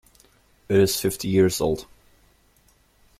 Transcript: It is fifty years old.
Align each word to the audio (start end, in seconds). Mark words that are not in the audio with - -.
It 0.67 0.77
is 0.79 0.99
fifty 0.99 1.27
years 1.27 1.61
old. 1.61 1.85